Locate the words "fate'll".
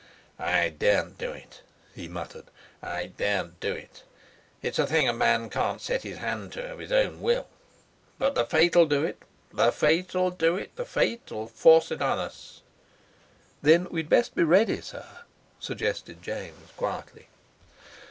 8.47-8.85, 9.71-10.31, 10.85-11.45